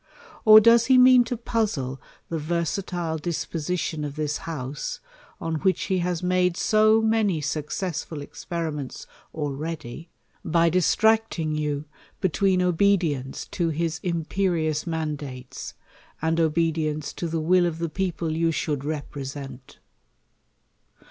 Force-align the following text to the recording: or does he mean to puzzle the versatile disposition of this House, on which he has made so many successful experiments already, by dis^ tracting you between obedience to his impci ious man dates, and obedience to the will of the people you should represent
or 0.45 0.59
does 0.59 0.87
he 0.87 0.97
mean 0.97 1.23
to 1.23 1.37
puzzle 1.37 2.01
the 2.27 2.39
versatile 2.39 3.19
disposition 3.19 4.03
of 4.03 4.15
this 4.15 4.37
House, 4.49 4.99
on 5.39 5.57
which 5.57 5.83
he 5.83 5.99
has 5.99 6.23
made 6.23 6.57
so 6.57 7.03
many 7.03 7.39
successful 7.39 8.19
experiments 8.19 9.05
already, 9.35 10.09
by 10.43 10.71
dis^ 10.71 10.97
tracting 10.97 11.55
you 11.55 11.85
between 12.19 12.63
obedience 12.63 13.45
to 13.45 13.69
his 13.69 13.99
impci 13.99 14.65
ious 14.67 14.87
man 14.87 15.15
dates, 15.15 15.75
and 16.19 16.39
obedience 16.39 17.13
to 17.13 17.27
the 17.27 17.39
will 17.39 17.67
of 17.67 17.77
the 17.77 17.87
people 17.87 18.31
you 18.35 18.49
should 18.51 18.83
represent 18.83 19.77